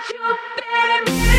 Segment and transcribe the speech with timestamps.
[0.00, 0.18] хочу
[0.56, 1.29] перемириться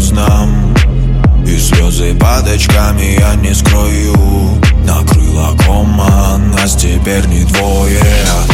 [0.00, 0.74] слезнам
[1.46, 4.14] И слезы под очками я не скрою.
[4.84, 8.02] Накрыла кома, нас теперь не двое.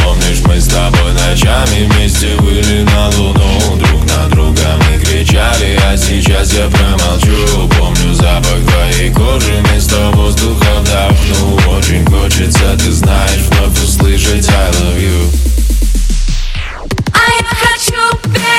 [0.03, 3.77] Помнишь, мы с тобой ночами вместе были на луну?
[3.77, 7.67] Друг на друга мы кричали, а сейчас я промолчу.
[7.79, 11.77] Помню запах твоей кожи, вместо воздуха вдохну.
[11.77, 15.47] Очень хочется, ты знаешь, вновь услышать I love you
[17.13, 18.56] а I хочу петь.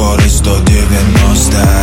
[0.00, 1.79] cuore sto diventando star